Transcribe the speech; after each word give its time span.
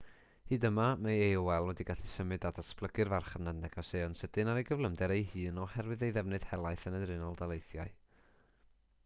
hyd 0.51 0.63
yma 0.67 0.85
mae 1.07 1.17
aol 1.25 1.67
wedi 1.71 1.85
gallu 1.89 2.09
symud 2.13 2.47
a 2.49 2.51
datblygu'r 2.59 3.11
farchnad 3.15 3.59
negeseuon 3.65 4.17
sydyn 4.23 4.51
ar 4.55 4.63
ei 4.63 4.67
gyflymder 4.71 5.15
ei 5.19 5.23
hun 5.35 5.61
oherwydd 5.67 6.09
ei 6.09 6.17
ddefnydd 6.19 6.49
helaeth 6.55 6.89
yn 6.93 6.99
yr 7.03 7.15
unol 7.19 7.39
daleithiau 7.45 7.97